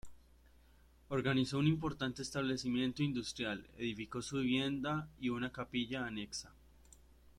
Organizó 1.09 1.59
un 1.59 1.67
importante 1.67 2.23
establecimiento 2.23 3.03
industrial, 3.03 3.67
edificó 3.77 4.23
su 4.23 4.37
vivienda 4.37 5.07
y 5.19 5.29
una 5.29 5.51
capilla 5.51 6.07
anexa. 6.07 6.51